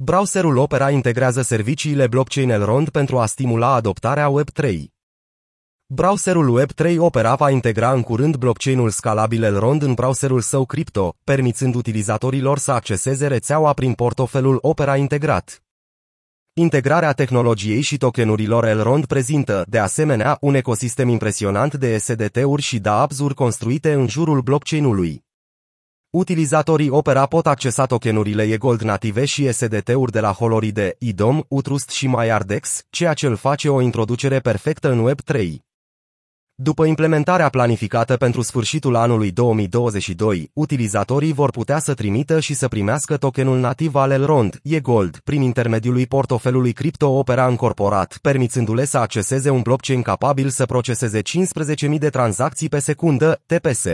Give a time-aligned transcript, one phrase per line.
[0.00, 4.84] Browserul Opera integrează serviciile blockchain Elrond pentru a stimula adoptarea Web3.
[5.86, 11.74] Browserul Web3 Opera va integra în curând blockchain-ul scalabil Elrond în browserul său cripto, permițând
[11.74, 15.62] utilizatorilor să acceseze rețeaua prin portofelul Opera integrat.
[16.52, 23.34] Integrarea tehnologiei și tokenurilor Elrond prezintă, de asemenea, un ecosistem impresionant de SDT-uri și dApps-uri
[23.34, 25.26] construite în jurul blockchain-ului.
[26.10, 32.06] Utilizatorii Opera pot accesa tokenurile e-gold native și SDT-uri de la Holoride, IDOM, Utrust și
[32.06, 35.48] MyArdex, ceea ce îl face o introducere perfectă în Web3.
[36.54, 43.16] După implementarea planificată pentru sfârșitul anului 2022, utilizatorii vor putea să trimită și să primească
[43.16, 49.60] tokenul nativ al Elrond, e-gold, prin intermediul portofelului Crypto Opera încorporat, permițându-le să acceseze un
[49.60, 53.86] blockchain capabil să proceseze 15.000 de tranzacții pe secundă, TPS.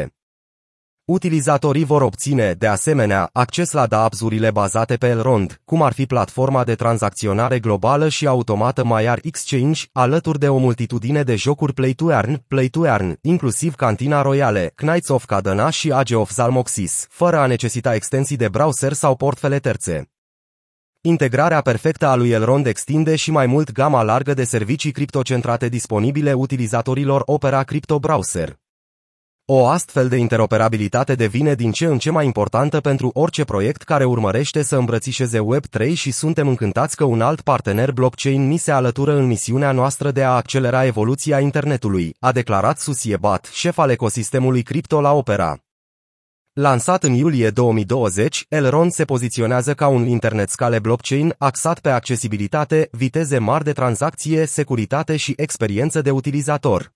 [1.07, 6.65] Utilizatorii vor obține, de asemenea, acces la dApps-urile bazate pe Elrond, cum ar fi platforma
[6.65, 12.11] de tranzacționare globală și automată Maiar Exchange, alături de o multitudine de jocuri Play to
[12.11, 17.39] Earn, Play to Earn, inclusiv Cantina Royale, Knights of Cadena și Age of Zalmoxis, fără
[17.39, 20.11] a necesita extensii de browser sau portfele terțe.
[21.01, 26.33] Integrarea perfectă a lui Elrond extinde și mai mult gama largă de servicii criptocentrate disponibile
[26.33, 28.63] utilizatorilor Opera Crypto Browser.
[29.47, 34.05] O astfel de interoperabilitate devine din ce în ce mai importantă pentru orice proiect care
[34.05, 39.17] urmărește să îmbrățișeze Web3 și suntem încântați că un alt partener blockchain ni se alătură
[39.17, 44.63] în misiunea noastră de a accelera evoluția internetului, a declarat Susie Bat, șef al ecosistemului
[44.63, 45.59] cripto la Opera.
[46.53, 52.89] Lansat în iulie 2020, Elrond se poziționează ca un internet scale blockchain axat pe accesibilitate,
[52.93, 56.94] viteze mari de tranzacție, securitate și experiență de utilizator.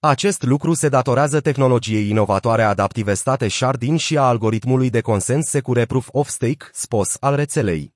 [0.00, 5.84] Acest lucru se datorează tehnologiei inovatoare adaptive state Sharding și a algoritmului de consens secure
[5.84, 7.94] Proof of Stake, SPOS, al rețelei.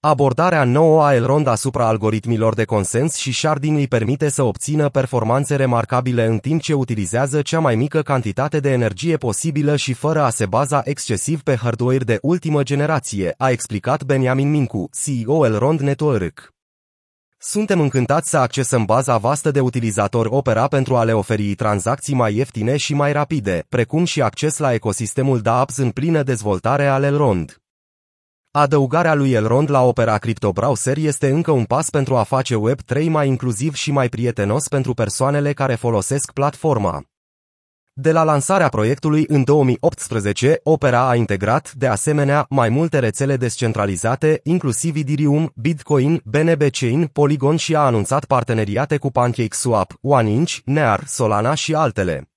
[0.00, 5.56] Abordarea nouă a Elrond asupra algoritmilor de consens și Sharding îi permite să obțină performanțe
[5.56, 10.30] remarcabile în timp ce utilizează cea mai mică cantitate de energie posibilă și fără a
[10.30, 16.59] se baza excesiv pe hardware de ultimă generație, a explicat Benjamin Mincu, CEO Elrond Network.
[17.42, 22.34] Suntem încântați să accesăm baza vastă de utilizatori Opera pentru a le oferi tranzacții mai
[22.34, 27.62] ieftine și mai rapide, precum și acces la ecosistemul dApps în plină dezvoltare al Elrond.
[28.50, 33.04] Adăugarea lui Elrond la Opera Crypto Browser este încă un pas pentru a face Web3
[33.08, 37.04] mai inclusiv și mai prietenos pentru persoanele care folosesc platforma.
[38.02, 44.40] De la lansarea proiectului în 2018, Opera a integrat, de asemenea, mai multe rețele descentralizate,
[44.42, 51.54] inclusiv Ethereum, Bitcoin, BNB Chain, Polygon și a anunțat parteneriate cu PancakeSwap, OneInch, Near, Solana
[51.54, 52.30] și altele.